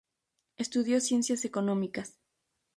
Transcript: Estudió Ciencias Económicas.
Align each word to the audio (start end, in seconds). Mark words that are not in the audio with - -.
Estudió 0.57 0.99
Ciencias 0.99 1.45
Económicas. 1.45 2.17